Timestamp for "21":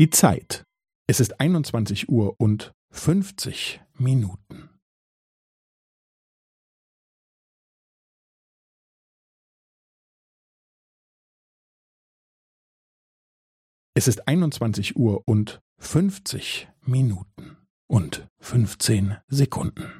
1.40-2.08, 14.26-14.96